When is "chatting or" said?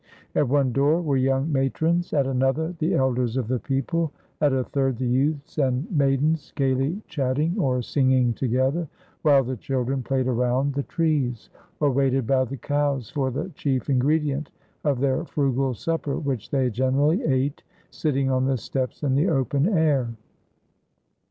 7.05-7.83